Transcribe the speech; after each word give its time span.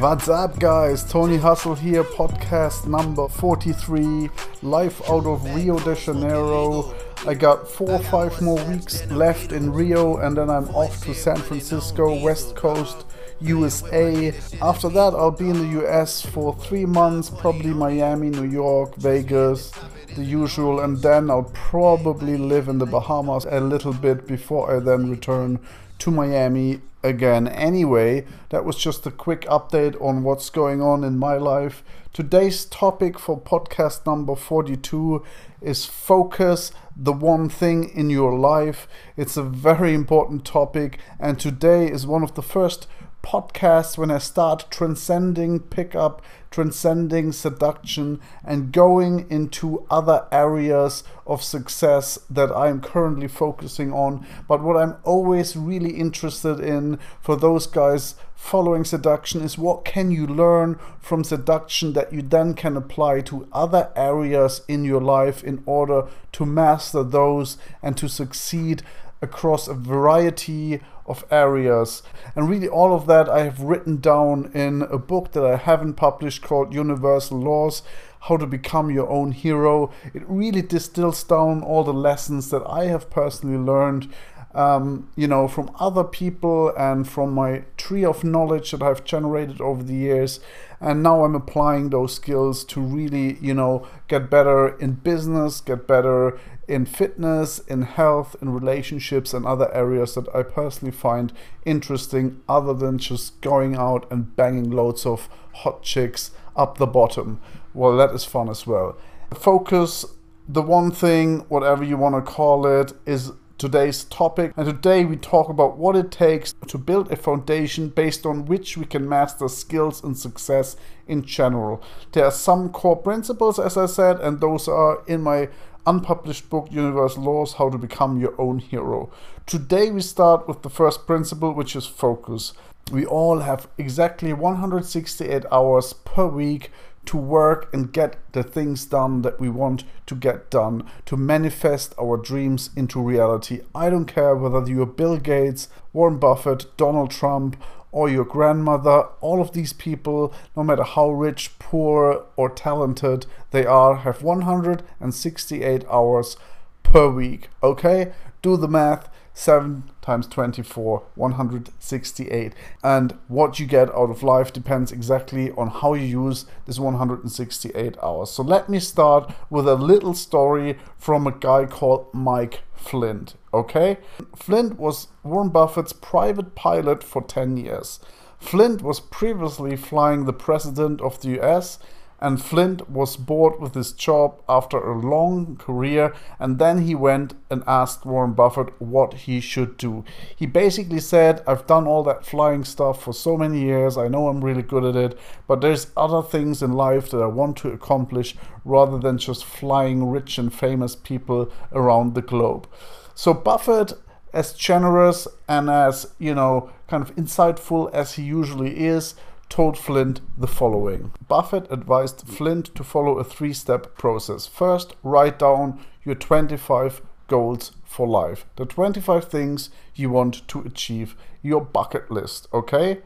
What's 0.00 0.28
up, 0.28 0.60
guys? 0.60 1.02
Tony 1.02 1.38
Hustle 1.38 1.74
here, 1.74 2.04
podcast 2.04 2.86
number 2.86 3.26
43, 3.26 4.30
live 4.62 5.02
out 5.10 5.26
of 5.26 5.44
Rio 5.56 5.76
de 5.80 5.96
Janeiro. 5.96 6.94
I 7.26 7.34
got 7.34 7.68
four 7.68 7.90
or 7.90 7.98
five 8.04 8.40
more 8.40 8.64
weeks 8.66 9.04
left 9.10 9.50
in 9.50 9.72
Rio, 9.72 10.18
and 10.18 10.36
then 10.36 10.50
I'm 10.50 10.68
off 10.68 11.02
to 11.02 11.12
San 11.12 11.38
Francisco, 11.38 12.22
West 12.22 12.54
Coast, 12.54 13.06
USA. 13.40 14.32
After 14.62 14.88
that, 14.88 15.14
I'll 15.14 15.32
be 15.32 15.50
in 15.50 15.58
the 15.58 15.84
US 15.84 16.24
for 16.24 16.54
three 16.54 16.86
months, 16.86 17.28
probably 17.28 17.70
Miami, 17.70 18.30
New 18.30 18.48
York, 18.48 18.94
Vegas, 18.98 19.72
the 20.14 20.22
usual, 20.22 20.78
and 20.78 20.98
then 21.02 21.28
I'll 21.28 21.50
probably 21.54 22.36
live 22.36 22.68
in 22.68 22.78
the 22.78 22.86
Bahamas 22.86 23.46
a 23.50 23.58
little 23.58 23.94
bit 23.94 24.28
before 24.28 24.76
I 24.76 24.78
then 24.78 25.10
return 25.10 25.58
to 25.98 26.12
Miami 26.12 26.82
again. 27.02 27.48
Anyway, 27.48 28.26
that 28.50 28.64
was 28.64 28.76
just 28.76 29.06
a 29.06 29.10
quick 29.10 29.42
update 29.42 30.00
on 30.00 30.22
what's 30.22 30.50
going 30.50 30.82
on 30.82 31.04
in 31.04 31.18
my 31.18 31.36
life. 31.36 31.82
Today's 32.12 32.64
topic 32.64 33.18
for 33.18 33.40
podcast 33.40 34.04
number 34.06 34.34
42 34.34 35.24
is 35.60 35.84
focus 35.84 36.72
the 36.96 37.12
one 37.12 37.48
thing 37.48 37.88
in 37.90 38.10
your 38.10 38.36
life. 38.36 38.88
It's 39.16 39.36
a 39.36 39.42
very 39.42 39.94
important 39.94 40.44
topic, 40.44 40.98
and 41.20 41.38
today 41.38 41.88
is 41.88 42.06
one 42.06 42.22
of 42.22 42.34
the 42.34 42.42
first 42.42 42.88
podcasts 43.22 43.98
when 43.98 44.10
I 44.10 44.18
start 44.18 44.66
transcending 44.70 45.60
pickup, 45.60 46.22
transcending 46.50 47.32
seduction, 47.32 48.20
and 48.44 48.72
going 48.72 49.26
into 49.30 49.86
other 49.90 50.26
areas 50.32 51.04
of 51.26 51.42
success 51.42 52.18
that 52.30 52.50
I'm 52.50 52.80
currently 52.80 53.28
focusing 53.28 53.92
on. 53.92 54.26
But 54.46 54.62
what 54.62 54.76
I'm 54.76 54.96
always 55.04 55.56
really 55.56 55.90
interested 55.90 56.60
in 56.60 56.98
for 57.20 57.36
those 57.36 57.66
guys 57.66 58.14
following 58.34 58.84
seduction 58.84 59.42
is 59.42 59.58
what 59.58 59.84
can 59.84 60.12
you 60.12 60.24
learn 60.26 60.78
from 61.00 61.24
seduction 61.24 61.92
that 61.94 62.12
you 62.12 62.22
then 62.22 62.54
can 62.54 62.76
apply 62.76 63.20
to 63.20 63.48
other 63.52 63.90
areas 63.96 64.62
in 64.68 64.84
your 64.84 65.00
life 65.00 65.42
in 65.42 65.62
order 65.66 66.06
to 66.30 66.46
master 66.46 67.02
those 67.02 67.58
and 67.82 67.96
to 67.96 68.08
succeed 68.08 68.82
across 69.20 69.66
a 69.66 69.74
variety 69.74 70.80
of 71.08 71.24
areas. 71.30 72.02
And 72.36 72.48
really, 72.48 72.68
all 72.68 72.94
of 72.94 73.06
that 73.06 73.28
I 73.28 73.44
have 73.44 73.60
written 73.60 73.96
down 74.00 74.50
in 74.54 74.82
a 74.82 74.98
book 74.98 75.32
that 75.32 75.44
I 75.44 75.56
haven't 75.56 75.94
published 75.94 76.42
called 76.42 76.74
Universal 76.74 77.40
Laws 77.40 77.82
How 78.20 78.36
to 78.36 78.46
Become 78.46 78.90
Your 78.90 79.08
Own 79.08 79.32
Hero. 79.32 79.90
It 80.14 80.22
really 80.28 80.62
distills 80.62 81.24
down 81.24 81.62
all 81.62 81.84
the 81.84 81.92
lessons 81.92 82.50
that 82.50 82.62
I 82.66 82.84
have 82.84 83.10
personally 83.10 83.58
learned. 83.58 84.12
Um, 84.54 85.10
you 85.14 85.28
know, 85.28 85.46
from 85.46 85.70
other 85.78 86.02
people 86.02 86.72
and 86.76 87.06
from 87.06 87.32
my 87.32 87.64
tree 87.76 88.04
of 88.04 88.24
knowledge 88.24 88.70
that 88.70 88.82
I've 88.82 89.04
generated 89.04 89.60
over 89.60 89.82
the 89.82 89.94
years. 89.94 90.40
And 90.80 91.02
now 91.02 91.24
I'm 91.24 91.34
applying 91.34 91.90
those 91.90 92.14
skills 92.14 92.64
to 92.66 92.80
really, 92.80 93.36
you 93.40 93.52
know, 93.52 93.86
get 94.06 94.30
better 94.30 94.78
in 94.78 94.92
business, 94.92 95.60
get 95.60 95.88
better 95.88 96.38
in 96.68 96.86
fitness, 96.86 97.58
in 97.60 97.82
health, 97.82 98.36
in 98.40 98.50
relationships, 98.50 99.34
and 99.34 99.44
other 99.44 99.74
areas 99.74 100.14
that 100.14 100.28
I 100.34 100.42
personally 100.42 100.92
find 100.92 101.32
interesting, 101.64 102.40
other 102.48 102.74
than 102.74 102.98
just 102.98 103.40
going 103.40 103.74
out 103.74 104.06
and 104.10 104.36
banging 104.36 104.70
loads 104.70 105.04
of 105.04 105.28
hot 105.54 105.82
chicks 105.82 106.30
up 106.54 106.78
the 106.78 106.86
bottom. 106.86 107.40
Well, 107.74 107.96
that 107.96 108.12
is 108.12 108.24
fun 108.24 108.48
as 108.48 108.66
well. 108.66 108.96
Focus, 109.34 110.04
the 110.48 110.62
one 110.62 110.90
thing, 110.90 111.40
whatever 111.48 111.82
you 111.82 111.96
want 111.96 112.14
to 112.14 112.22
call 112.22 112.66
it, 112.66 112.92
is 113.04 113.32
today's 113.58 114.04
topic. 114.04 114.52
And 114.56 114.66
today 114.66 115.04
we 115.04 115.16
talk 115.16 115.48
about 115.48 115.76
what 115.76 115.96
it 115.96 116.12
takes 116.12 116.54
to 116.68 116.78
build 116.78 117.10
a 117.10 117.16
foundation 117.16 117.88
based 117.88 118.24
on 118.24 118.46
which 118.46 118.76
we 118.76 118.86
can 118.86 119.08
master 119.08 119.48
skills 119.48 120.02
and 120.02 120.16
success 120.16 120.76
in 121.08 121.24
general. 121.24 121.82
There 122.12 122.24
are 122.24 122.30
some 122.30 122.70
core 122.70 122.96
principles, 122.96 123.58
as 123.58 123.76
I 123.76 123.86
said, 123.86 124.20
and 124.20 124.40
those 124.40 124.68
are 124.68 125.02
in 125.06 125.22
my 125.22 125.48
unpublished 125.86 126.48
book, 126.48 126.68
Universal 126.70 127.24
Laws 127.24 127.54
How 127.54 127.68
to 127.68 127.78
Become 127.78 128.20
Your 128.20 128.40
Own 128.40 128.60
Hero. 128.60 129.10
Today, 129.46 129.90
we 129.90 130.02
start 130.02 130.46
with 130.46 130.62
the 130.62 130.70
first 130.70 131.06
principle, 131.06 131.52
which 131.52 131.74
is 131.74 131.86
focus. 131.86 132.52
We 132.92 133.04
all 133.04 133.40
have 133.40 133.68
exactly 133.76 134.32
168 134.32 135.44
hours 135.50 135.92
per 135.92 136.26
week 136.26 136.70
to 137.08 137.16
work 137.16 137.72
and 137.72 137.90
get 137.90 138.16
the 138.32 138.42
things 138.42 138.84
done 138.84 139.22
that 139.22 139.40
we 139.40 139.48
want 139.48 139.82
to 140.04 140.14
get 140.14 140.50
done, 140.50 140.84
to 141.06 141.16
manifest 141.16 141.94
our 141.98 142.18
dreams 142.18 142.68
into 142.76 143.00
reality. 143.00 143.62
I 143.74 143.88
don't 143.88 144.04
care 144.04 144.36
whether 144.36 144.70
you're 144.70 144.84
Bill 144.84 145.16
Gates, 145.16 145.68
Warren 145.94 146.18
Buffett, 146.18 146.66
Donald 146.76 147.10
Trump, 147.10 147.56
or 147.92 148.10
your 148.10 148.26
grandmother, 148.26 149.04
all 149.22 149.40
of 149.40 149.52
these 149.52 149.72
people, 149.72 150.34
no 150.54 150.62
matter 150.62 150.82
how 150.82 151.08
rich, 151.08 151.58
poor, 151.58 152.26
or 152.36 152.50
talented 152.50 153.24
they 153.52 153.64
are, 153.64 153.96
have 153.96 154.22
168 154.22 155.84
hours 155.90 156.36
per 156.82 157.08
week. 157.08 157.48
Okay? 157.62 158.12
Do 158.42 158.58
the 158.58 158.68
math. 158.68 159.08
7 159.38 159.84
times 160.02 160.26
24, 160.26 161.04
168. 161.14 162.52
And 162.82 163.16
what 163.28 163.60
you 163.60 163.66
get 163.66 163.88
out 163.94 164.10
of 164.10 164.24
life 164.24 164.52
depends 164.52 164.90
exactly 164.90 165.52
on 165.52 165.68
how 165.68 165.94
you 165.94 166.24
use 166.24 166.46
this 166.66 166.80
168 166.80 167.96
hours. 168.02 168.30
So 168.32 168.42
let 168.42 168.68
me 168.68 168.80
start 168.80 169.32
with 169.48 169.68
a 169.68 169.76
little 169.76 170.14
story 170.14 170.76
from 170.96 171.28
a 171.28 171.30
guy 171.30 171.66
called 171.66 172.12
Mike 172.12 172.62
Flint. 172.74 173.36
Okay? 173.54 173.98
Flint 174.34 174.76
was 174.76 175.06
Warren 175.22 175.50
Buffett's 175.50 175.92
private 175.92 176.56
pilot 176.56 177.04
for 177.04 177.22
10 177.22 177.56
years. 177.58 178.00
Flint 178.40 178.82
was 178.82 178.98
previously 178.98 179.76
flying 179.76 180.24
the 180.24 180.32
president 180.32 181.00
of 181.00 181.20
the 181.20 181.40
US 181.40 181.78
and 182.20 182.42
Flint 182.42 182.90
was 182.90 183.16
bored 183.16 183.60
with 183.60 183.74
his 183.74 183.92
job 183.92 184.42
after 184.48 184.78
a 184.78 184.98
long 184.98 185.56
career, 185.56 186.14
and 186.38 186.58
then 186.58 186.82
he 186.82 186.94
went 186.94 187.34
and 187.50 187.62
asked 187.66 188.04
Warren 188.04 188.32
Buffett 188.32 188.80
what 188.80 189.14
he 189.14 189.40
should 189.40 189.76
do. 189.76 190.04
He 190.34 190.46
basically 190.46 191.00
said, 191.00 191.42
I've 191.46 191.66
done 191.66 191.86
all 191.86 192.02
that 192.04 192.26
flying 192.26 192.64
stuff 192.64 193.02
for 193.02 193.12
so 193.12 193.36
many 193.36 193.60
years, 193.60 193.96
I 193.96 194.08
know 194.08 194.28
I'm 194.28 194.44
really 194.44 194.62
good 194.62 194.84
at 194.84 194.96
it, 194.96 195.18
but 195.46 195.60
there's 195.60 195.92
other 195.96 196.22
things 196.22 196.62
in 196.62 196.72
life 196.72 197.10
that 197.10 197.22
I 197.22 197.26
want 197.26 197.56
to 197.58 197.70
accomplish 197.70 198.34
rather 198.64 198.98
than 198.98 199.18
just 199.18 199.44
flying 199.44 200.10
rich 200.10 200.38
and 200.38 200.52
famous 200.52 200.96
people 200.96 201.50
around 201.72 202.14
the 202.14 202.22
globe. 202.22 202.68
So 203.14 203.34
Buffett 203.34 203.92
as 204.32 204.52
generous 204.52 205.26
and 205.48 205.70
as 205.70 206.12
you 206.18 206.34
know 206.34 206.70
kind 206.86 207.02
of 207.02 207.14
insightful 207.16 207.92
as 207.92 208.14
he 208.14 208.22
usually 208.22 208.84
is 208.84 209.14
told 209.48 209.78
Flint 209.78 210.20
the 210.36 210.46
following 210.46 211.12
Buffett 211.26 211.66
advised 211.70 212.26
Flint 212.26 212.74
to 212.74 212.84
follow 212.84 213.18
a 213.18 213.24
three 213.24 213.52
step 213.52 213.96
process. 213.96 214.46
First, 214.46 214.94
write 215.02 215.38
down 215.38 215.80
your 216.04 216.14
25 216.14 217.02
goals 217.28 217.72
for 217.84 218.06
life, 218.06 218.46
the 218.56 218.66
25 218.66 219.24
things 219.24 219.70
you 219.94 220.10
want 220.10 220.46
to 220.48 220.60
achieve, 220.60 221.16
your 221.42 221.60
bucket 221.60 222.10
list, 222.10 222.48
okay? 222.52 222.98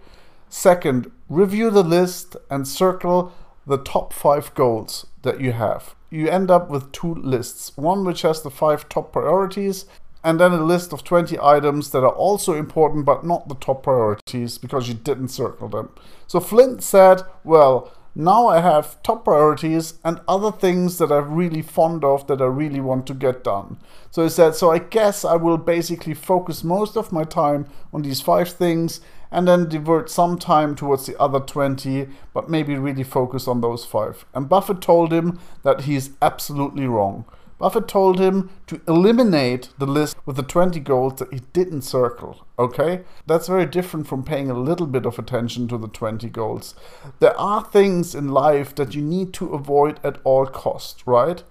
Second, 0.48 1.10
review 1.28 1.70
the 1.70 1.82
list 1.82 2.36
and 2.50 2.66
circle 2.66 3.32
the 3.66 3.78
top 3.78 4.12
five 4.12 4.52
goals 4.54 5.06
that 5.22 5.40
you 5.40 5.52
have. 5.52 5.94
You 6.10 6.28
end 6.28 6.50
up 6.50 6.68
with 6.68 6.92
two 6.92 7.14
lists 7.14 7.76
one 7.76 8.04
which 8.04 8.22
has 8.22 8.42
the 8.42 8.50
five 8.50 8.88
top 8.88 9.12
priorities, 9.12 9.86
and 10.24 10.38
then 10.38 10.52
a 10.52 10.64
list 10.64 10.92
of 10.92 11.04
20 11.04 11.38
items 11.40 11.90
that 11.90 12.04
are 12.04 12.14
also 12.14 12.54
important 12.54 13.04
but 13.04 13.24
not 13.24 13.48
the 13.48 13.54
top 13.56 13.82
priorities 13.82 14.58
because 14.58 14.88
you 14.88 14.94
didn't 14.94 15.28
circle 15.28 15.68
them. 15.68 15.90
So 16.26 16.40
Flint 16.40 16.82
said, 16.82 17.22
Well, 17.44 17.92
now 18.14 18.46
I 18.46 18.60
have 18.60 19.02
top 19.02 19.24
priorities 19.24 19.94
and 20.04 20.20
other 20.28 20.52
things 20.52 20.98
that 20.98 21.10
I'm 21.10 21.34
really 21.34 21.62
fond 21.62 22.04
of 22.04 22.26
that 22.26 22.42
I 22.42 22.46
really 22.46 22.80
want 22.80 23.06
to 23.06 23.14
get 23.14 23.42
done. 23.42 23.78
So 24.10 24.22
he 24.22 24.28
said, 24.28 24.54
So 24.54 24.70
I 24.70 24.78
guess 24.78 25.24
I 25.24 25.36
will 25.36 25.58
basically 25.58 26.14
focus 26.14 26.62
most 26.62 26.96
of 26.96 27.10
my 27.10 27.24
time 27.24 27.66
on 27.92 28.02
these 28.02 28.20
five 28.20 28.50
things 28.50 29.00
and 29.30 29.48
then 29.48 29.68
divert 29.68 30.10
some 30.10 30.38
time 30.38 30.76
towards 30.76 31.06
the 31.06 31.18
other 31.18 31.40
20, 31.40 32.06
but 32.34 32.50
maybe 32.50 32.76
really 32.76 33.02
focus 33.02 33.48
on 33.48 33.62
those 33.62 33.84
five. 33.84 34.26
And 34.34 34.48
Buffett 34.48 34.82
told 34.82 35.10
him 35.10 35.40
that 35.62 35.82
he's 35.82 36.10
absolutely 36.20 36.86
wrong. 36.86 37.24
Buffett 37.62 37.86
told 37.86 38.18
him 38.18 38.50
to 38.66 38.80
eliminate 38.88 39.68
the 39.78 39.86
list 39.86 40.16
with 40.26 40.34
the 40.34 40.42
20 40.42 40.80
goals 40.80 41.20
that 41.20 41.32
he 41.32 41.42
didn't 41.52 41.82
circle. 41.82 42.44
Okay? 42.58 43.04
That's 43.28 43.46
very 43.46 43.66
different 43.66 44.08
from 44.08 44.24
paying 44.24 44.50
a 44.50 44.58
little 44.58 44.88
bit 44.88 45.06
of 45.06 45.16
attention 45.16 45.68
to 45.68 45.78
the 45.78 45.86
20 45.86 46.28
goals. 46.30 46.74
There 47.20 47.38
are 47.38 47.62
things 47.62 48.16
in 48.16 48.26
life 48.26 48.74
that 48.74 48.96
you 48.96 49.00
need 49.00 49.32
to 49.34 49.54
avoid 49.54 50.00
at 50.02 50.18
all 50.24 50.46
costs, 50.46 51.06
right? 51.06 51.44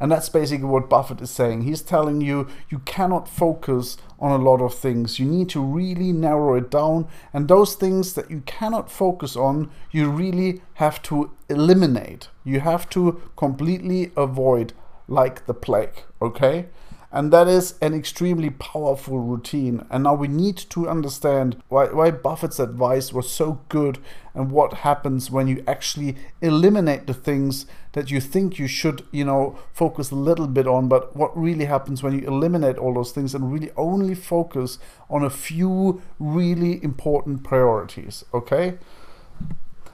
And 0.00 0.10
that's 0.10 0.28
basically 0.28 0.66
what 0.66 0.90
Buffett 0.90 1.20
is 1.20 1.30
saying. 1.30 1.62
He's 1.62 1.82
telling 1.82 2.20
you 2.20 2.48
you 2.68 2.80
cannot 2.80 3.28
focus 3.28 3.98
on 4.18 4.32
a 4.32 4.42
lot 4.42 4.60
of 4.60 4.74
things. 4.74 5.20
You 5.20 5.26
need 5.26 5.48
to 5.50 5.60
really 5.60 6.10
narrow 6.10 6.56
it 6.56 6.68
down. 6.68 7.06
And 7.32 7.46
those 7.46 7.76
things 7.76 8.14
that 8.14 8.28
you 8.28 8.40
cannot 8.44 8.90
focus 8.90 9.36
on, 9.36 9.70
you 9.92 10.10
really 10.10 10.62
have 10.74 11.00
to 11.02 11.30
eliminate. 11.48 12.26
You 12.42 12.58
have 12.58 12.90
to 12.90 13.22
completely 13.36 14.10
avoid 14.16 14.72
like 15.08 15.46
the 15.46 15.54
plague, 15.54 16.02
okay? 16.20 16.66
And 17.12 17.32
that 17.32 17.48
is 17.48 17.76
an 17.80 17.94
extremely 17.94 18.50
powerful 18.50 19.18
routine. 19.20 19.86
And 19.90 20.04
now 20.04 20.14
we 20.14 20.28
need 20.28 20.56
to 20.70 20.88
understand 20.88 21.62
why, 21.68 21.86
why 21.86 22.10
Buffett's 22.10 22.58
advice 22.58 23.12
was 23.12 23.30
so 23.30 23.60
good 23.68 23.98
and 24.34 24.50
what 24.50 24.74
happens 24.78 25.30
when 25.30 25.46
you 25.46 25.64
actually 25.66 26.16
eliminate 26.42 27.06
the 27.06 27.14
things 27.14 27.64
that 27.92 28.10
you 28.10 28.20
think 28.20 28.58
you 28.58 28.66
should, 28.66 29.06
you 29.12 29.24
know, 29.24 29.58
focus 29.72 30.10
a 30.10 30.16
little 30.16 30.46
bit 30.46 30.66
on. 30.66 30.88
But 30.88 31.16
what 31.16 31.34
really 31.34 31.64
happens 31.64 32.02
when 32.02 32.18
you 32.18 32.26
eliminate 32.26 32.76
all 32.76 32.92
those 32.92 33.12
things 33.12 33.34
and 33.34 33.50
really 33.50 33.70
only 33.76 34.14
focus 34.14 34.78
on 35.08 35.24
a 35.24 35.30
few 35.30 36.02
really 36.18 36.82
important 36.84 37.44
priorities, 37.44 38.24
okay? 38.34 38.78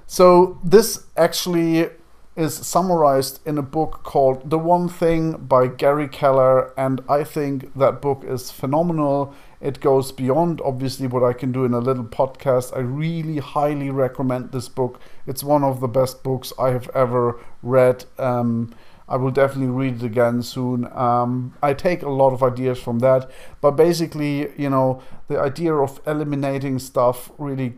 So 0.06 0.58
this 0.64 1.06
actually 1.16 1.90
is 2.34 2.54
summarized 2.54 3.40
in 3.46 3.58
a 3.58 3.62
book 3.62 4.02
called 4.02 4.48
The 4.48 4.58
One 4.58 4.88
Thing 4.88 5.32
by 5.32 5.66
Gary 5.66 6.08
Keller, 6.08 6.72
and 6.78 7.02
I 7.08 7.24
think 7.24 7.74
that 7.74 8.00
book 8.00 8.24
is 8.26 8.50
phenomenal. 8.50 9.34
It 9.60 9.80
goes 9.80 10.12
beyond 10.12 10.60
obviously 10.64 11.06
what 11.06 11.22
I 11.22 11.34
can 11.34 11.52
do 11.52 11.64
in 11.64 11.74
a 11.74 11.78
little 11.78 12.04
podcast. 12.04 12.74
I 12.74 12.80
really 12.80 13.38
highly 13.38 13.90
recommend 13.90 14.50
this 14.50 14.68
book. 14.68 14.98
It's 15.26 15.44
one 15.44 15.62
of 15.62 15.80
the 15.80 15.88
best 15.88 16.22
books 16.22 16.52
I 16.58 16.70
have 16.70 16.88
ever 16.94 17.38
read. 17.62 18.06
Um, 18.18 18.74
I 19.08 19.16
will 19.16 19.30
definitely 19.30 19.74
read 19.74 19.96
it 19.96 20.06
again 20.06 20.42
soon. 20.42 20.90
Um, 20.92 21.54
I 21.62 21.74
take 21.74 22.02
a 22.02 22.08
lot 22.08 22.32
of 22.32 22.42
ideas 22.42 22.80
from 22.80 23.00
that, 23.00 23.30
but 23.60 23.72
basically, 23.72 24.50
you 24.56 24.70
know, 24.70 25.02
the 25.28 25.38
idea 25.38 25.74
of 25.74 26.00
eliminating 26.06 26.78
stuff 26.78 27.30
really 27.36 27.74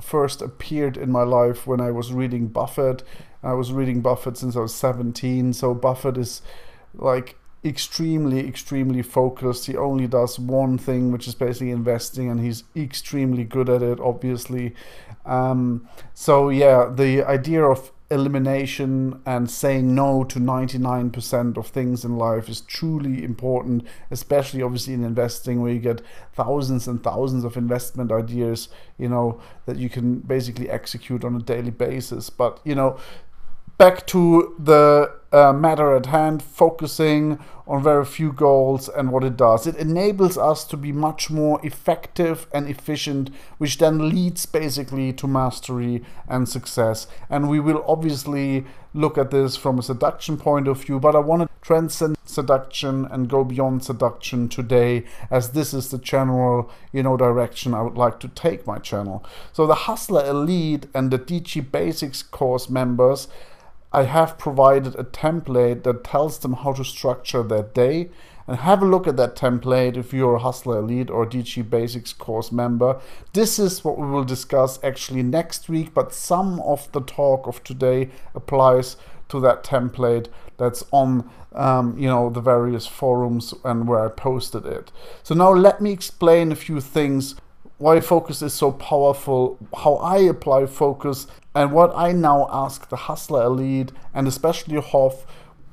first 0.00 0.40
appeared 0.40 0.96
in 0.96 1.10
my 1.10 1.24
life 1.24 1.66
when 1.66 1.80
I 1.80 1.90
was 1.90 2.12
reading 2.12 2.46
Buffett 2.46 3.02
I 3.42 3.52
was 3.52 3.72
reading 3.72 4.00
Buffett 4.00 4.36
since 4.36 4.56
I 4.56 4.60
was 4.60 4.74
17, 4.74 5.52
so 5.52 5.74
Buffett 5.74 6.16
is 6.16 6.42
like 6.94 7.36
extremely, 7.64 8.46
extremely 8.46 9.02
focused. 9.02 9.66
He 9.66 9.76
only 9.76 10.06
does 10.06 10.38
one 10.38 10.78
thing, 10.78 11.12
which 11.12 11.28
is 11.28 11.34
basically 11.34 11.70
investing, 11.70 12.30
and 12.30 12.40
he's 12.40 12.64
extremely 12.76 13.44
good 13.44 13.68
at 13.68 13.82
it, 13.82 14.00
obviously. 14.00 14.74
Um, 15.26 15.88
so, 16.14 16.48
yeah, 16.48 16.90
the 16.92 17.22
idea 17.22 17.64
of 17.64 17.92
elimination 18.10 19.20
and 19.26 19.50
saying 19.50 19.94
no 19.94 20.24
to 20.24 20.38
99% 20.38 21.58
of 21.58 21.66
things 21.66 22.04
in 22.06 22.16
life 22.16 22.48
is 22.48 22.62
truly 22.62 23.22
important, 23.22 23.86
especially 24.10 24.62
obviously 24.62 24.94
in 24.94 25.04
investing 25.04 25.60
where 25.60 25.72
you 25.72 25.78
get 25.78 26.00
thousands 26.32 26.88
and 26.88 27.02
thousands 27.02 27.44
of 27.44 27.56
investment 27.56 28.10
ideas, 28.10 28.70
you 28.96 29.08
know, 29.08 29.38
that 29.66 29.76
you 29.76 29.90
can 29.90 30.20
basically 30.20 30.70
execute 30.70 31.22
on 31.22 31.36
a 31.36 31.40
daily 31.40 31.70
basis. 31.70 32.30
But, 32.30 32.60
you 32.64 32.74
know, 32.74 32.98
back 33.78 34.06
to 34.08 34.56
the 34.58 35.14
uh, 35.30 35.52
matter 35.52 35.94
at 35.94 36.06
hand, 36.06 36.42
focusing 36.42 37.38
on 37.66 37.82
very 37.82 38.04
few 38.04 38.32
goals 38.32 38.88
and 38.88 39.12
what 39.12 39.22
it 39.22 39.36
does. 39.36 39.66
It 39.66 39.76
enables 39.76 40.38
us 40.38 40.64
to 40.64 40.76
be 40.76 40.90
much 40.90 41.30
more 41.30 41.60
effective 41.64 42.46
and 42.52 42.66
efficient, 42.66 43.30
which 43.58 43.78
then 43.78 44.08
leads 44.08 44.46
basically 44.46 45.12
to 45.12 45.28
mastery 45.28 46.02
and 46.26 46.48
success. 46.48 47.06
And 47.28 47.48
we 47.48 47.60
will 47.60 47.84
obviously 47.86 48.64
look 48.94 49.18
at 49.18 49.30
this 49.30 49.54
from 49.54 49.78
a 49.78 49.82
seduction 49.82 50.38
point 50.38 50.66
of 50.66 50.82
view, 50.82 50.98
but 50.98 51.14
I 51.14 51.18
want 51.18 51.42
to 51.42 51.48
transcend 51.60 52.16
seduction 52.24 53.04
and 53.04 53.28
go 53.28 53.44
beyond 53.44 53.84
seduction 53.84 54.48
today, 54.48 55.04
as 55.30 55.50
this 55.50 55.74
is 55.74 55.90
the 55.90 55.98
general, 55.98 56.70
you 56.90 57.02
know, 57.02 57.18
direction 57.18 57.74
I 57.74 57.82
would 57.82 57.98
like 57.98 58.18
to 58.20 58.28
take 58.28 58.66
my 58.66 58.78
channel. 58.78 59.24
So 59.52 59.66
the 59.66 59.74
Hustler 59.74 60.24
Elite 60.24 60.86
and 60.94 61.10
the 61.10 61.18
DG 61.18 61.70
Basics 61.70 62.22
course 62.22 62.70
members 62.70 63.28
I 63.92 64.02
have 64.02 64.38
provided 64.38 64.94
a 64.96 65.04
template 65.04 65.82
that 65.84 66.04
tells 66.04 66.38
them 66.38 66.54
how 66.54 66.72
to 66.74 66.84
structure 66.84 67.42
their 67.42 67.62
day 67.62 68.10
and 68.46 68.58
have 68.58 68.82
a 68.82 68.86
look 68.86 69.06
at 69.06 69.16
that 69.18 69.36
template 69.36 69.96
if 69.96 70.12
you're 70.12 70.36
a 70.36 70.40
Hustler 70.40 70.78
Elite 70.78 71.10
or 71.10 71.26
DG 71.26 71.68
Basics 71.68 72.12
course 72.12 72.50
member. 72.50 73.00
This 73.32 73.58
is 73.58 73.84
what 73.84 73.98
we 73.98 74.06
will 74.06 74.24
discuss 74.24 74.78
actually 74.82 75.22
next 75.22 75.68
week, 75.68 75.92
but 75.92 76.14
some 76.14 76.60
of 76.60 76.90
the 76.92 77.00
talk 77.02 77.46
of 77.46 77.62
today 77.62 78.10
applies 78.34 78.96
to 79.28 79.40
that 79.40 79.64
template 79.64 80.28
that's 80.56 80.82
on 80.90 81.30
um, 81.54 81.96
you 81.98 82.08
know 82.08 82.30
the 82.30 82.40
various 82.40 82.86
forums 82.86 83.54
and 83.64 83.86
where 83.86 84.04
I 84.04 84.08
posted 84.08 84.66
it. 84.66 84.92
So 85.22 85.34
now 85.34 85.52
let 85.52 85.80
me 85.80 85.92
explain 85.92 86.50
a 86.50 86.56
few 86.56 86.80
things 86.80 87.34
why 87.78 88.00
focus 88.00 88.42
is 88.42 88.52
so 88.52 88.72
powerful, 88.72 89.56
how 89.76 89.96
I 89.96 90.18
apply 90.18 90.66
focus, 90.66 91.28
and 91.58 91.72
what 91.72 91.92
I 91.96 92.12
now 92.12 92.48
ask 92.52 92.88
the 92.88 92.94
hustler 92.94 93.42
elite 93.42 93.90
and 94.14 94.28
especially 94.28 94.80
Hoff 94.80 95.26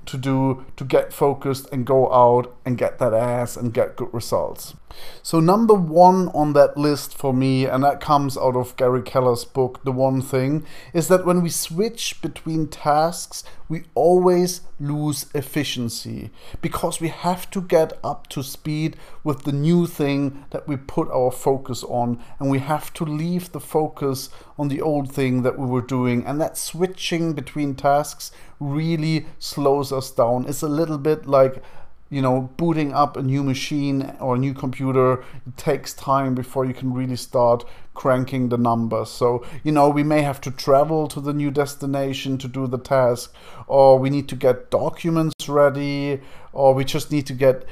to 0.08 0.18
do 0.18 0.66
to 0.78 0.84
get 0.84 1.14
focused 1.14 1.68
and 1.72 1.86
go 1.86 2.12
out 2.12 2.56
and 2.66 2.78
get 2.78 3.00
that 3.00 3.14
ass 3.14 3.58
and 3.58 3.74
get 3.74 3.96
good 3.96 4.14
results. 4.14 4.74
So, 5.22 5.40
number 5.40 5.74
one 5.74 6.30
on 6.30 6.54
that 6.54 6.78
list 6.78 7.18
for 7.18 7.34
me, 7.34 7.66
and 7.66 7.84
that 7.84 8.00
comes 8.00 8.38
out 8.38 8.56
of 8.56 8.76
Gary 8.78 9.02
Keller's 9.02 9.44
book, 9.44 9.84
The 9.84 9.92
One 9.92 10.22
Thing, 10.22 10.66
is 10.94 11.08
that 11.08 11.26
when 11.26 11.42
we 11.42 11.50
switch 11.50 12.22
between 12.22 12.68
tasks, 12.68 13.44
we 13.68 13.84
always 13.96 14.62
lose 14.80 15.26
efficiency 15.34 16.30
because 16.62 17.02
we 17.02 17.08
have 17.08 17.50
to 17.52 17.62
get 17.62 17.94
up 18.04 18.28
to 18.28 18.44
speed 18.44 18.96
with 19.24 19.44
the 19.44 19.52
new 19.52 19.88
thing 19.88 20.46
that 20.52 20.68
we 20.68 20.78
put 20.78 21.10
our 21.10 21.32
focus 21.32 21.84
on, 21.84 22.22
and 22.40 22.50
we 22.50 22.60
have 22.60 22.94
to 22.94 23.04
leave 23.04 23.52
the 23.52 23.60
focus 23.60 24.30
on 24.58 24.68
the 24.68 24.82
old 24.82 25.12
thing 25.12 25.42
that 25.42 25.58
we 25.58 25.66
were 25.66 25.82
doing. 25.82 26.26
And 26.26 26.40
that 26.40 26.58
switching 26.58 27.34
between 27.34 27.76
tasks 27.76 28.32
really 28.60 29.26
slows 29.40 29.92
us 29.92 30.12
down. 30.12 30.46
It's 30.48 30.62
a 30.62 30.70
little 30.70 30.98
bit 30.98 31.26
like 31.26 31.62
you 32.10 32.22
know, 32.22 32.50
booting 32.56 32.94
up 32.94 33.18
a 33.18 33.24
new 33.24 33.44
machine 33.44 34.16
or 34.20 34.36
a 34.36 34.38
new 34.38 34.54
computer 34.54 35.24
it 35.48 35.58
takes 35.58 35.94
time 35.94 36.36
before 36.36 36.64
you 36.64 36.74
can 36.74 36.94
really 36.94 37.16
start 37.16 37.66
cranking 37.96 38.50
the 38.50 38.58
numbers. 38.58 39.10
So, 39.10 39.44
you 39.64 39.72
know, 39.72 39.90
we 39.90 40.04
may 40.04 40.22
have 40.22 40.40
to 40.42 40.52
travel 40.52 41.08
to 41.08 41.20
the 41.20 41.34
new 41.34 41.50
destination 41.50 42.38
to 42.38 42.48
do 42.48 42.68
the 42.68 42.78
task, 42.78 43.34
or 43.68 43.98
we 43.98 44.10
need 44.10 44.30
to 44.30 44.36
get 44.36 44.70
documents 44.70 45.50
ready, 45.50 46.22
or 46.54 46.74
we 46.76 46.86
just 46.86 47.12
need 47.12 47.26
to 47.28 47.34
get 47.34 47.66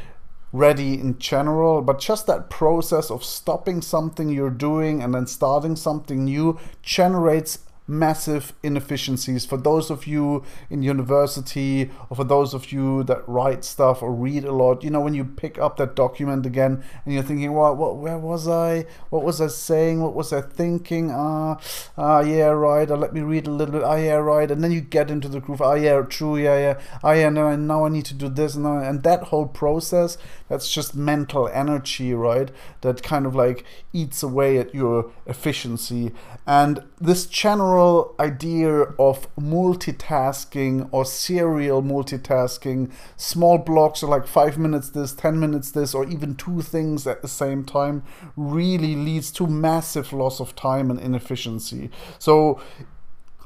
ready 0.52 0.96
in 0.96 1.20
general. 1.20 1.82
But 1.82 2.00
just 2.00 2.26
that 2.28 2.50
process 2.50 3.12
of 3.12 3.24
stopping 3.24 3.82
something 3.82 4.30
you're 4.30 4.50
doing 4.50 5.04
and 5.04 5.14
then 5.14 5.28
starting 5.28 5.76
something 5.76 6.26
new 6.26 6.60
generates 6.82 7.60
massive 7.88 8.54
inefficiencies. 8.64 9.46
For 9.46 9.58
those 9.58 9.90
of 9.90 10.08
you 10.08 10.44
in 10.70 10.84
university 10.84 11.92
or 12.10 12.16
for 12.16 12.24
those 12.24 12.54
of 12.54 12.72
you 12.72 13.04
that 13.04 13.28
write 13.28 13.64
stuff 13.66 14.02
or 14.02 14.14
read 14.14 14.46
a 14.46 14.52
lot 14.52 14.84
you 14.84 14.90
know 14.90 15.02
when 15.02 15.14
you 15.14 15.26
pick 15.26 15.58
up 15.60 15.78
that 15.78 15.96
document 15.96 16.46
again 16.46 16.84
and 17.06 17.14
you're 17.14 17.24
thinking 17.24 17.54
well 17.54 17.76
what 17.76 17.98
where 17.98 18.18
was 18.18 18.48
i? 18.48 18.86
What 19.10 19.24
was 19.24 19.42
i 19.42 19.48
saying? 19.48 20.02
What 20.02 20.16
was 20.16 20.32
i 20.32 20.42
thinking? 20.42 21.12
Ah 21.12 21.60
ah 21.98 22.22
yeah 22.22 22.48
right 22.48 22.90
uh, 22.90 22.96
let 22.96 23.14
me 23.14 23.22
read 23.22 23.48
a 23.48 23.52
little 23.52 23.74
bit. 23.74 23.84
Ah 23.84 23.96
yeah 23.96 24.16
right 24.16 24.50
and 24.50 24.64
then 24.64 24.72
you 24.72 24.82
get 24.82 25.12
into 25.12 25.28
the 25.28 25.40
groove 25.40 25.62
ah 25.62 25.74
yeah 25.74 26.02
true 26.02 26.38
yeah 26.38 26.58
yeah. 26.58 26.82
Ah 27.04 27.12
yeah 27.14 27.30
no, 27.30 27.56
now 27.56 27.86
i 27.86 27.90
need 27.90 28.06
to 28.06 28.14
do 28.14 28.30
this 28.30 28.56
and, 28.56 28.66
and 28.66 29.04
that 29.04 29.24
whole 29.24 29.48
process 29.48 30.18
that's 30.48 30.72
just 30.72 30.96
mental 30.96 31.48
energy 31.50 32.14
right 32.14 32.52
that 32.82 33.04
kind 33.04 33.26
of 33.26 33.36
like 33.36 33.66
eats 33.92 34.24
away 34.24 34.58
at 34.58 34.74
your 34.74 35.12
efficiency. 35.26 36.12
And 36.46 36.84
this 37.00 37.26
channel 37.26 37.73
general 37.74 38.14
idea 38.20 38.82
of 39.00 39.28
multitasking 39.36 40.88
or 40.92 41.04
serial 41.06 41.82
multitasking, 41.82 42.92
small 43.18 43.58
blocks 43.58 44.04
are 44.04 44.08
like 44.08 44.28
five 44.28 44.60
minutes 44.60 44.90
this, 44.92 45.14
10 45.14 45.40
minutes 45.40 45.72
this, 45.72 45.96
or 45.96 46.08
even 46.08 46.36
two 46.36 46.62
things 46.62 47.08
at 47.08 47.24
the 47.24 47.28
same 47.28 47.66
time, 47.66 48.04
really 48.38 48.96
leads 48.96 49.32
to 49.32 49.48
massive 49.48 50.14
loss 50.14 50.40
of 50.40 50.56
time 50.56 50.92
and 50.92 51.00
inefficiency. 51.00 51.90
So 52.20 52.62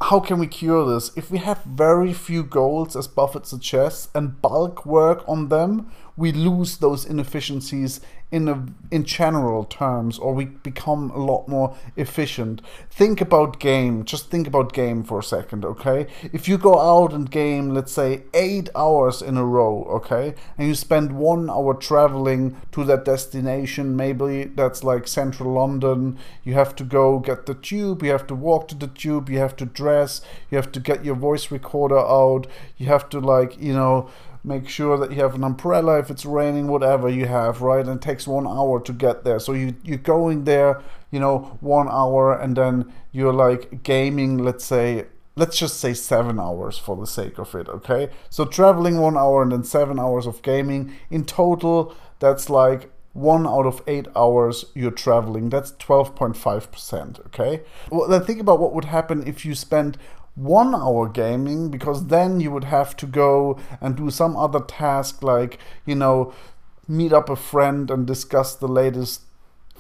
how 0.02 0.20
can 0.20 0.40
we 0.40 0.48
cure 0.48 0.86
this? 0.86 1.12
If 1.16 1.32
we 1.32 1.38
have 1.38 1.64
very 1.64 2.14
few 2.14 2.44
goals, 2.44 2.98
as 2.98 3.08
Buffett 3.08 3.46
suggests, 3.46 4.10
and 4.14 4.42
bulk 4.42 4.86
work 4.86 5.24
on 5.26 5.48
them, 5.48 5.90
we 6.18 6.32
lose 6.32 6.78
those 6.78 7.06
inefficiencies 7.06 8.02
in 8.30 8.50
a, 8.50 8.66
in 8.92 9.06
general 9.06 9.64
terms 9.64 10.20
or 10.20 10.34
we 10.34 10.44
become 10.44 11.10
a 11.12 11.18
lot 11.18 11.48
more 11.48 11.78
efficient. 11.96 12.62
Think 12.90 13.22
about 13.22 13.60
game. 13.60 14.04
Just 14.04 14.30
think 14.30 14.48
about 14.48 14.74
game 14.74 15.04
for 15.04 15.20
a 15.20 15.24
second 15.24 15.64
okay? 15.64 16.08
If 16.34 16.48
you 16.48 16.58
go 16.58 16.78
out 16.78 17.14
and 17.14 17.32
game 17.32 17.70
let's 17.70 17.94
say 17.94 18.24
8 18.34 18.70
hours 18.76 19.22
in 19.22 19.38
a 19.38 19.46
row 19.46 19.84
okay? 19.90 20.36
And 20.58 20.68
you 20.68 20.76
spend 20.76 21.14
1 21.14 21.50
hour 21.50 21.74
traveling 21.74 22.58
to 22.74 22.84
that 22.84 23.06
destination 23.06 23.96
maybe 23.96 24.44
that's 24.44 24.84
like 24.84 25.08
central 25.08 25.54
london. 25.54 26.18
You 26.44 26.54
have 26.54 26.76
to 26.78 26.84
go 26.84 27.20
get 27.20 27.46
the 27.46 27.54
tube. 27.54 28.04
You 28.04 28.12
have 28.12 28.28
to 28.28 28.36
walk 28.36 28.68
to 28.70 28.76
the 28.76 28.88
tube. 28.88 29.30
You 29.30 29.40
have 29.40 29.56
to 29.58 29.66
dress. 29.66 30.22
You 30.52 30.58
have 30.58 30.72
to 30.74 30.82
get 30.82 31.06
your 31.06 31.16
voice 31.16 31.50
recorder 31.50 32.00
out. 32.00 32.46
You 32.78 32.88
have 32.88 33.08
to 33.10 33.20
like 33.20 33.62
you 33.62 33.74
know 33.74 34.10
make 34.44 34.68
sure 34.68 34.98
that 34.98 35.12
you 35.12 35.22
have 35.22 35.36
an 35.36 35.44
umbrella 35.44 36.00
if 36.00 36.10
it's 36.10 36.26
raining 36.26 36.68
whatever 36.68 37.10
you 37.10 37.26
have 37.26 37.62
right 37.62 37.86
and 37.86 37.98
it 37.98 38.02
takes 38.02 38.28
one 38.28 38.48
hour 38.48 38.80
to 38.80 38.94
get 38.94 39.24
there 39.24 39.40
so 39.40 39.54
you 39.54 39.76
you're 39.84 39.98
going 39.98 40.44
there 40.46 40.82
you 41.12 41.20
know 41.20 41.58
one 41.60 41.88
hour 41.90 42.38
and 42.38 42.56
then 42.56 42.92
you're 43.12 43.34
like 43.34 43.84
gaming 43.84 44.38
let's 44.38 44.66
say 44.66 45.06
let's 45.38 45.58
just 45.58 45.80
say 45.80 45.94
seven 45.94 46.40
hours 46.40 46.78
for 46.78 46.98
the 46.98 47.06
sake 47.06 47.38
of 47.38 47.54
it, 47.56 47.70
okay? 47.70 48.10
So 48.30 48.44
traveling 48.44 48.98
one 48.98 49.16
hour 49.16 49.44
and 49.44 49.52
then 49.52 49.64
seven 49.64 50.00
hours 50.00 50.26
of 50.26 50.42
gaming. 50.42 50.96
In 51.12 51.24
total, 51.26 51.96
that's 52.20 52.50
like 52.50 52.92
one 53.14 53.48
out 53.48 53.66
of 53.66 53.82
eight 53.88 54.08
hours 54.16 54.66
you're 54.74 54.92
traveling. 54.92 55.50
That's 55.50 55.72
12.5%, 55.74 57.26
okay? 57.28 57.62
Well, 57.92 58.10
then 58.10 58.24
think 58.24 58.42
about 58.42 58.60
what 58.60 58.74
would 58.74 58.86
happen 58.86 59.26
if 59.28 59.46
you 59.46 59.54
spent 59.54 59.98
one 60.38 60.76
hour 60.76 61.10
gaming 61.10 61.70
because 61.70 62.08
then 62.08 62.40
you 62.40 62.52
would 62.52 62.66
have 62.66 62.96
to 62.96 63.08
go 63.08 63.60
and 63.82 63.96
do 63.98 64.10
some 64.10 64.38
other 64.38 64.60
task 64.60 65.24
like, 65.24 65.58
you 65.86 65.96
know, 65.96 66.34
meet 66.88 67.12
up 67.12 67.28
a 67.30 67.36
friend 67.36 67.90
and 67.90 68.06
discuss 68.06 68.56
the 68.56 68.68
latest 68.68 69.22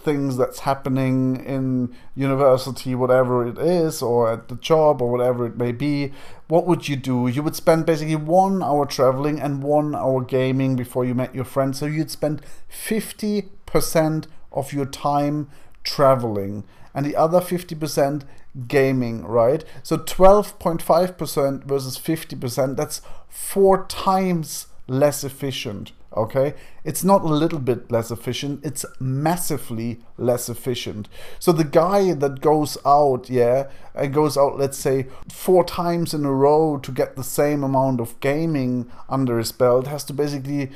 things 0.07 0.37
that's 0.37 0.59
happening 0.59 1.35
in 1.45 1.93
university, 2.15 2.95
whatever 2.95 3.45
it 3.45 3.57
is, 3.57 4.01
or 4.01 4.31
at 4.31 4.47
the 4.47 4.55
job, 4.55 5.01
or 5.01 5.11
whatever 5.11 5.45
it 5.45 5.57
may 5.57 5.71
be, 5.71 6.13
what 6.47 6.65
would 6.65 6.87
you 6.87 6.95
do? 6.95 7.27
You 7.27 7.43
would 7.43 7.55
spend 7.55 7.85
basically 7.85 8.15
one 8.15 8.63
hour 8.63 8.85
traveling 8.85 9.39
and 9.39 9.61
one 9.61 9.95
hour 9.95 10.23
gaming 10.23 10.75
before 10.75 11.03
you 11.03 11.13
met 11.13 11.35
your 11.35 11.43
friend 11.43 11.75
So 11.75 11.85
you'd 11.85 12.11
spend 12.11 12.41
50% 12.71 14.27
of 14.51 14.73
your 14.73 14.85
time 14.85 15.49
traveling 15.87 16.63
and 16.93 17.05
the 17.05 17.15
other 17.15 17.39
50% 17.39 18.23
gaming, 18.67 19.23
right? 19.23 19.63
So 19.83 19.97
12.5% 19.97 21.63
versus 21.63 21.97
50%, 21.97 22.75
that's 22.75 23.01
four 23.29 23.85
times 23.85 24.67
less 24.87 25.23
efficient 25.23 25.91
okay 26.15 26.53
it's 26.85 27.03
not 27.03 27.21
a 27.21 27.27
little 27.27 27.59
bit 27.59 27.91
less 27.91 28.09
efficient 28.09 28.63
it's 28.63 28.85
massively 28.99 29.99
less 30.17 30.47
efficient 30.47 31.07
so 31.37 31.51
the 31.51 31.63
guy 31.63 32.13
that 32.13 32.39
goes 32.39 32.77
out 32.85 33.29
yeah 33.29 33.69
and 33.93 34.13
goes 34.13 34.37
out 34.37 34.57
let's 34.57 34.77
say 34.77 35.05
four 35.29 35.65
times 35.65 36.13
in 36.13 36.25
a 36.25 36.31
row 36.31 36.77
to 36.77 36.91
get 36.91 37.15
the 37.15 37.23
same 37.23 37.63
amount 37.63 37.99
of 37.99 38.19
gaming 38.21 38.89
under 39.09 39.37
his 39.37 39.51
belt 39.51 39.87
has 39.87 40.03
to 40.05 40.13
basically 40.13 40.71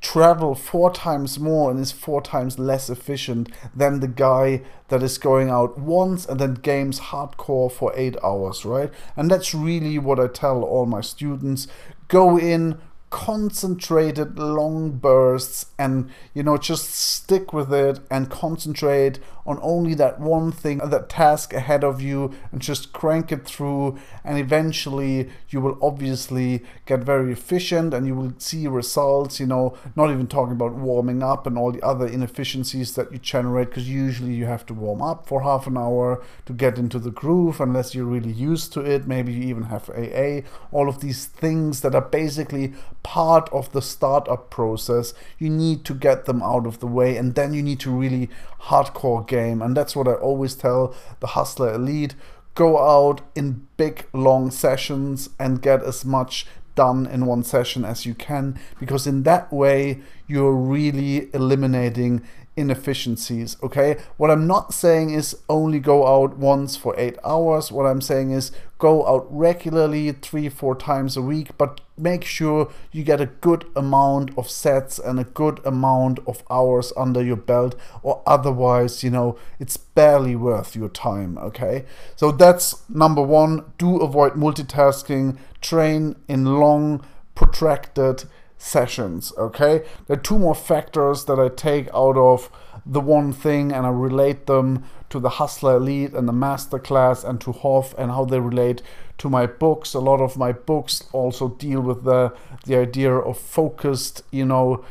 travel 0.00 0.54
four 0.54 0.92
times 0.92 1.38
more 1.38 1.70
and 1.70 1.80
is 1.80 1.90
four 1.92 2.22
times 2.22 2.58
less 2.58 2.88
efficient 2.88 3.50
than 3.74 4.00
the 4.00 4.08
guy 4.08 4.62
that 4.88 5.02
is 5.02 5.18
going 5.18 5.50
out 5.50 5.78
once 5.78 6.24
and 6.24 6.38
then 6.38 6.54
games 6.54 7.00
hardcore 7.00 7.70
for 7.70 7.92
eight 7.96 8.16
hours, 8.22 8.64
right? 8.64 8.90
And 9.16 9.30
that's 9.30 9.54
really 9.54 9.98
what 9.98 10.20
I 10.20 10.28
tell 10.28 10.62
all 10.62 10.86
my 10.86 11.00
students. 11.00 11.66
Go 12.06 12.38
in, 12.38 12.80
concentrated 13.10 14.38
long 14.38 14.90
bursts 14.90 15.66
and 15.78 16.10
you 16.34 16.42
know 16.42 16.58
just 16.58 16.90
stick 16.90 17.52
with 17.52 17.72
it 17.72 18.00
and 18.10 18.30
concentrate 18.30 19.18
on 19.48 19.58
only 19.62 19.94
that 19.94 20.20
one 20.20 20.52
thing 20.52 20.76
that 20.76 21.08
task 21.08 21.54
ahead 21.54 21.82
of 21.82 22.02
you 22.02 22.30
and 22.52 22.60
just 22.60 22.92
crank 22.92 23.32
it 23.32 23.46
through. 23.46 23.98
And 24.22 24.38
eventually 24.38 25.30
you 25.48 25.62
will 25.62 25.78
obviously 25.80 26.62
get 26.84 27.00
very 27.00 27.32
efficient 27.32 27.94
and 27.94 28.06
you 28.06 28.14
will 28.14 28.34
see 28.36 28.66
results 28.66 29.40
you 29.40 29.46
know 29.46 29.76
not 29.96 30.10
even 30.10 30.26
talking 30.26 30.52
about 30.52 30.74
warming 30.74 31.22
up 31.22 31.46
and 31.46 31.56
all 31.56 31.72
the 31.72 31.82
other 31.82 32.06
inefficiencies 32.06 32.94
that 32.94 33.10
you 33.10 33.18
generate 33.18 33.70
because 33.70 33.88
usually 33.88 34.34
you 34.34 34.44
have 34.44 34.66
to 34.66 34.74
warm 34.74 35.00
up 35.00 35.26
for 35.26 35.42
half 35.42 35.66
an 35.66 35.78
hour 35.78 36.22
to 36.44 36.52
get 36.52 36.76
into 36.76 36.98
the 36.98 37.10
groove 37.10 37.58
unless 37.58 37.94
you're 37.94 38.04
really 38.04 38.32
used 38.32 38.74
to 38.74 38.80
it. 38.80 39.06
Maybe 39.06 39.32
you 39.32 39.44
even 39.44 39.64
have 39.64 39.88
AA 39.88 40.42
all 40.70 40.90
of 40.90 41.00
these 41.00 41.24
things 41.24 41.80
that 41.80 41.94
are 41.94 42.02
basically 42.02 42.74
part 43.02 43.48
of 43.52 43.72
the 43.72 43.82
startup 43.82 44.50
process. 44.50 45.14
You 45.38 45.50
need 45.50 45.84
to 45.86 45.94
get 45.94 46.24
them 46.24 46.42
out 46.42 46.66
of 46.66 46.80
the 46.80 46.86
way, 46.86 47.16
and 47.16 47.34
then 47.34 47.54
you 47.54 47.62
need 47.62 47.80
to 47.80 47.90
really 47.90 48.28
hardcore 48.62 49.26
game. 49.26 49.62
And 49.62 49.76
that's 49.76 49.96
what 49.96 50.08
I 50.08 50.14
always 50.14 50.54
tell 50.54 50.94
the 51.20 51.28
Hustler 51.28 51.74
Elite 51.74 52.14
go 52.54 52.78
out 52.78 53.20
in 53.36 53.66
big, 53.76 54.06
long 54.12 54.50
sessions 54.50 55.30
and 55.38 55.62
get 55.62 55.82
as 55.82 56.04
much 56.04 56.44
done 56.74 57.06
in 57.06 57.26
one 57.26 57.42
session 57.42 57.84
as 57.84 58.06
you 58.06 58.14
can, 58.14 58.58
because 58.78 59.06
in 59.06 59.22
that 59.24 59.52
way, 59.52 60.00
you're 60.26 60.52
really 60.52 61.28
eliminating 61.34 62.22
inefficiencies. 62.58 63.56
Okay, 63.62 63.96
what 64.16 64.30
I'm 64.30 64.46
not 64.46 64.74
saying 64.74 65.10
is 65.10 65.36
only 65.48 65.78
go 65.78 66.06
out 66.06 66.36
once 66.36 66.76
for 66.76 66.98
eight 66.98 67.16
hours. 67.24 67.70
What 67.70 67.86
I'm 67.86 68.00
saying 68.00 68.32
is 68.32 68.50
go 68.78 69.06
out 69.06 69.26
regularly, 69.30 70.10
three, 70.10 70.48
four 70.48 70.74
times 70.74 71.16
a 71.16 71.22
week, 71.22 71.56
but 71.56 71.80
make 71.96 72.24
sure 72.24 72.70
you 72.90 73.04
get 73.04 73.20
a 73.20 73.26
good 73.26 73.64
amount 73.76 74.36
of 74.36 74.50
sets 74.50 74.98
and 74.98 75.20
a 75.20 75.24
good 75.24 75.60
amount 75.64 76.18
of 76.26 76.42
hours 76.50 76.92
under 76.96 77.22
your 77.22 77.36
belt, 77.36 77.76
or 78.02 78.22
otherwise, 78.26 79.04
you 79.04 79.10
know, 79.10 79.38
it's 79.60 79.76
barely 79.76 80.34
worth 80.34 80.74
your 80.74 80.88
time. 80.88 81.38
Okay, 81.38 81.84
so 82.16 82.32
that's 82.32 82.88
number 82.90 83.22
one. 83.22 83.72
Do 83.78 83.98
avoid 83.98 84.32
multitasking, 84.32 85.38
train 85.60 86.16
in 86.26 86.58
long, 86.58 87.04
protracted 87.36 88.24
sessions. 88.58 89.32
Okay, 89.38 89.84
there 90.06 90.16
are 90.16 90.20
two 90.20 90.38
more 90.38 90.54
factors 90.54 91.24
that 91.24 91.38
I 91.38 91.48
take 91.48 91.88
out 91.94 92.16
of 92.16 92.50
the 92.84 93.00
one 93.00 93.32
thing 93.32 93.72
and 93.72 93.86
I 93.86 93.90
relate 93.90 94.46
them 94.46 94.84
to 95.10 95.20
the 95.20 95.30
Hustler 95.30 95.76
Elite 95.76 96.12
and 96.12 96.28
the 96.28 96.32
Masterclass 96.32 97.24
and 97.24 97.40
to 97.42 97.52
Hoff 97.52 97.94
and 97.96 98.10
how 98.10 98.24
they 98.24 98.40
relate 98.40 98.82
to 99.18 99.28
my 99.28 99.46
books. 99.46 99.94
A 99.94 100.00
lot 100.00 100.20
of 100.20 100.36
my 100.36 100.52
books 100.52 101.04
also 101.12 101.48
deal 101.48 101.80
with 101.80 102.04
the 102.04 102.34
the 102.66 102.76
idea 102.76 103.12
of 103.14 103.38
focused, 103.38 104.22
you 104.30 104.44
know, 104.44 104.84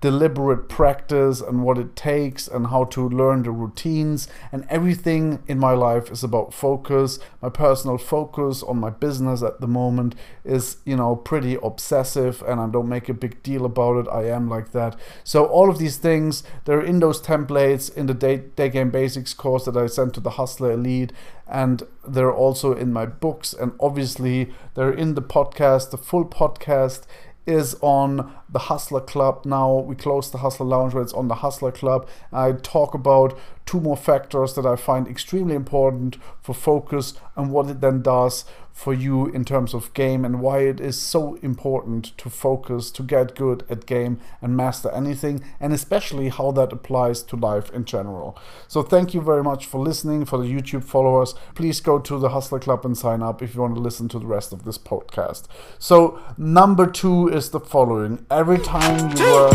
deliberate 0.00 0.68
practice 0.68 1.40
and 1.40 1.62
what 1.62 1.78
it 1.78 1.94
takes 1.94 2.48
and 2.48 2.68
how 2.68 2.84
to 2.84 3.08
learn 3.08 3.42
the 3.42 3.50
routines. 3.50 4.28
And 4.52 4.66
everything 4.68 5.42
in 5.46 5.58
my 5.58 5.72
life 5.72 6.10
is 6.10 6.24
about 6.24 6.54
focus. 6.54 7.18
My 7.42 7.48
personal 7.48 7.98
focus 7.98 8.62
on 8.62 8.78
my 8.78 8.90
business 8.90 9.42
at 9.42 9.60
the 9.60 9.66
moment 9.66 10.14
is 10.44 10.78
you 10.84 10.96
know 10.96 11.16
pretty 11.16 11.56
obsessive 11.62 12.42
and 12.42 12.60
i 12.60 12.68
don't 12.68 12.88
make 12.88 13.08
a 13.08 13.14
big 13.14 13.42
deal 13.42 13.64
about 13.64 13.96
it. 13.98 14.10
I 14.10 14.24
am 14.28 14.48
like 14.48 14.72
that. 14.72 14.96
So 15.22 15.46
all 15.46 15.70
of 15.70 15.78
these 15.78 15.96
things 15.96 16.42
they're 16.64 16.82
in 16.82 17.00
those 17.00 17.20
templates 17.20 17.94
in 17.94 18.06
the 18.06 18.14
day, 18.14 18.36
day 18.56 18.68
game 18.68 18.90
basics 18.90 19.34
course 19.34 19.64
that 19.64 19.76
i 19.76 19.86
sent 19.86 20.14
to 20.14 20.20
the 20.20 20.30
hustler 20.30 20.72
elite. 20.72 21.12
And 21.46 21.82
they're 22.06 22.32
also 22.32 22.72
in 22.72 22.92
my 22.92 23.06
books. 23.06 23.52
And 23.52 23.72
obviously 23.78 24.52
they're 24.74 24.92
in 24.92 25.14
the 25.14 25.22
podcast. 25.22 25.90
The 25.90 25.98
full 25.98 26.24
podcast 26.24 27.02
is 27.46 27.76
on 27.82 28.32
the 28.54 28.60
Hustler 28.70 29.00
Club 29.00 29.44
now. 29.44 29.74
We 29.74 29.96
closed 29.96 30.32
the 30.32 30.38
Hustler 30.38 30.64
Lounge, 30.64 30.94
but 30.94 31.00
it's 31.00 31.12
on 31.12 31.28
the 31.28 31.34
Hustler 31.34 31.72
Club. 31.72 32.08
I 32.32 32.52
talk 32.52 32.94
about 32.94 33.36
two 33.66 33.80
more 33.80 33.96
factors 33.96 34.54
that 34.54 34.64
I 34.64 34.76
find 34.76 35.08
extremely 35.08 35.54
important 35.54 36.16
for 36.40 36.54
focus 36.54 37.14
and 37.36 37.50
what 37.50 37.68
it 37.68 37.80
then 37.80 38.00
does 38.00 38.44
for 38.74 38.92
you 38.92 39.26
in 39.28 39.44
terms 39.44 39.72
of 39.72 39.94
game 39.94 40.24
and 40.24 40.40
why 40.40 40.58
it 40.58 40.80
is 40.80 41.00
so 41.00 41.36
important 41.36 42.16
to 42.18 42.28
focus, 42.28 42.90
to 42.90 43.04
get 43.04 43.36
good 43.36 43.64
at 43.70 43.86
game 43.86 44.18
and 44.42 44.56
master 44.56 44.90
anything, 44.90 45.44
and 45.60 45.72
especially 45.72 46.28
how 46.28 46.50
that 46.50 46.72
applies 46.72 47.22
to 47.22 47.36
life 47.36 47.70
in 47.70 47.84
general. 47.84 48.36
So, 48.66 48.82
thank 48.82 49.14
you 49.14 49.20
very 49.20 49.44
much 49.44 49.66
for 49.66 49.78
listening. 49.78 50.24
For 50.24 50.38
the 50.38 50.52
YouTube 50.52 50.82
followers, 50.82 51.34
please 51.54 51.78
go 51.80 52.00
to 52.00 52.18
the 52.18 52.30
Hustler 52.30 52.58
Club 52.58 52.84
and 52.84 52.98
sign 52.98 53.22
up 53.22 53.42
if 53.42 53.54
you 53.54 53.60
want 53.60 53.76
to 53.76 53.80
listen 53.80 54.08
to 54.08 54.18
the 54.18 54.26
rest 54.26 54.52
of 54.52 54.64
this 54.64 54.76
podcast. 54.76 55.44
So, 55.78 56.20
number 56.36 56.88
two 56.88 57.28
is 57.28 57.50
the 57.50 57.60
following 57.60 58.26
every 58.28 58.43
time 58.44 59.10
you 59.16 59.24
work. 59.24 59.52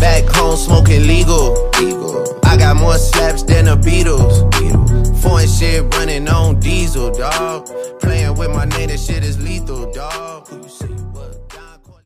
Back 0.00 0.24
home 0.34 0.56
smoking 0.56 1.06
legal. 1.06 1.70
legal. 1.78 2.38
I 2.44 2.56
got 2.56 2.76
more 2.76 2.98
slaps 2.98 3.44
than 3.44 3.66
the 3.66 3.76
Beatles. 3.76 4.50
Beatles. 4.50 5.22
Foreign 5.22 5.48
shit 5.48 5.84
running 5.94 6.28
on 6.28 6.58
diesel, 6.58 7.12
dog. 7.12 7.68
Playing 8.00 8.36
with 8.36 8.50
my 8.50 8.64
name, 8.64 8.88
that 8.88 8.98
shit 8.98 9.22
is 9.22 9.40
lethal, 9.40 9.92
dog. 9.92 10.48